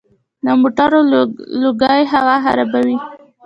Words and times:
د 0.43 0.47
موټرو 0.61 0.99
لوګی 1.61 2.01
هوا 2.13 2.35
خرابوي. 2.45 2.97